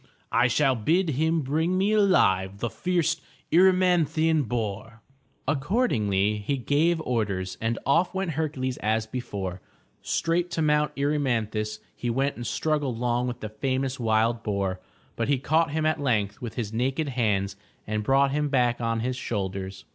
I 0.31 0.47
shall 0.47 0.73
bid 0.73 1.11
him 1.11 1.41
bring 1.41 1.77
me 1.77 1.91
alive 1.91 2.57
the 2.57 2.71
fierce 2.71 3.17
Er 3.53 3.67
y 3.67 3.71
man'thi 3.71 4.29
an 4.29 4.41
boar.'' 4.41 4.99
Accordingly 5.47 6.39
he 6.39 6.57
gave 6.57 6.99
orders, 7.01 7.55
and 7.61 7.77
off 7.85 8.11
went 8.11 8.31
Hercules 8.31 8.77
as 8.77 9.05
before. 9.05 9.61
Straight 10.01 10.49
to 10.53 10.61
Mt. 10.63 10.93
Erymanthus 10.97 11.81
he 11.95 12.09
went 12.09 12.35
and 12.35 12.47
struggled 12.47 12.97
long 12.97 13.27
with 13.27 13.41
the 13.41 13.49
famous 13.49 13.99
wild 13.99 14.41
boar, 14.41 14.79
but 15.15 15.27
he 15.27 15.37
caught 15.37 15.69
him 15.69 15.85
at 15.85 16.01
length 16.01 16.41
with 16.41 16.55
his 16.55 16.73
naked 16.73 17.09
hands 17.09 17.55
and 17.85 18.01
brought 18.03 18.31
him 18.31 18.49
back 18.49 18.81
on 18.81 19.01
his 19.01 19.15
shoulders. 19.15 19.85